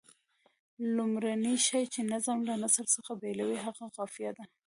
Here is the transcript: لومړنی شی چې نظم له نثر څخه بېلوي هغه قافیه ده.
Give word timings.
لومړنی 0.95 1.55
شی 1.65 1.83
چې 1.93 1.99
نظم 2.11 2.39
له 2.49 2.55
نثر 2.63 2.85
څخه 2.95 3.11
بېلوي 3.21 3.57
هغه 3.65 3.85
قافیه 3.97 4.31
ده. 4.37 4.45